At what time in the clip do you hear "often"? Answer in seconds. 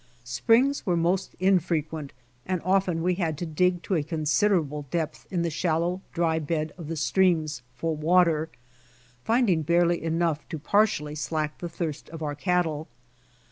2.63-3.03